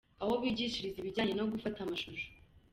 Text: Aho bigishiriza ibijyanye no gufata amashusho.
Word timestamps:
Aho 0.21 0.33
bigishiriza 0.41 0.97
ibijyanye 0.99 1.33
no 1.35 1.45
gufata 1.51 1.79
amashusho. 1.85 2.27